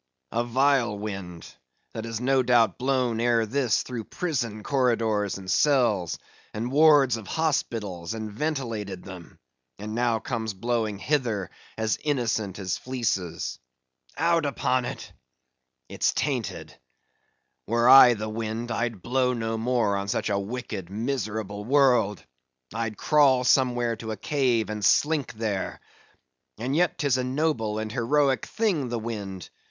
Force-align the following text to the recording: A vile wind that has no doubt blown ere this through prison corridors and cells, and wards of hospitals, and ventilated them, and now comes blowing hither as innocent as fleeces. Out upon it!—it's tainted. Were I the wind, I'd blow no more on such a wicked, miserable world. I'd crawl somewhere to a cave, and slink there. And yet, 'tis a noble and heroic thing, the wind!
A 0.31 0.43
vile 0.43 0.97
wind 0.97 1.45
that 1.93 2.05
has 2.05 2.19
no 2.19 2.41
doubt 2.41 2.79
blown 2.79 3.19
ere 3.21 3.45
this 3.45 3.83
through 3.83 4.05
prison 4.05 4.63
corridors 4.63 5.37
and 5.37 5.47
cells, 5.47 6.17
and 6.55 6.71
wards 6.71 7.17
of 7.17 7.27
hospitals, 7.27 8.15
and 8.15 8.31
ventilated 8.31 9.03
them, 9.03 9.37
and 9.77 9.93
now 9.93 10.17
comes 10.17 10.55
blowing 10.55 10.97
hither 10.97 11.51
as 11.77 11.99
innocent 12.03 12.57
as 12.57 12.79
fleeces. 12.79 13.59
Out 14.17 14.43
upon 14.47 14.85
it!—it's 14.85 16.13
tainted. 16.13 16.75
Were 17.67 17.87
I 17.87 18.15
the 18.15 18.27
wind, 18.27 18.71
I'd 18.71 19.03
blow 19.03 19.33
no 19.33 19.55
more 19.55 19.95
on 19.97 20.07
such 20.07 20.31
a 20.31 20.39
wicked, 20.39 20.89
miserable 20.89 21.63
world. 21.63 22.25
I'd 22.73 22.97
crawl 22.97 23.43
somewhere 23.43 23.95
to 23.97 24.09
a 24.09 24.17
cave, 24.17 24.71
and 24.71 24.83
slink 24.83 25.33
there. 25.33 25.79
And 26.57 26.75
yet, 26.75 26.97
'tis 26.97 27.19
a 27.19 27.23
noble 27.23 27.77
and 27.77 27.91
heroic 27.91 28.47
thing, 28.47 28.89
the 28.89 28.97
wind! 28.97 29.51